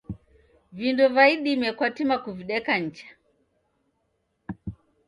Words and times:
Vindo 0.77 1.05
va 1.15 1.23
idime 1.33 1.67
kwatima 1.77 2.15
kuvideka 2.23 2.71
nicha 2.81 3.07